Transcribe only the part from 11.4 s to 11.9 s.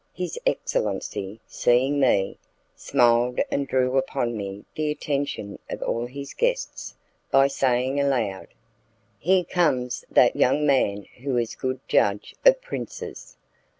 a good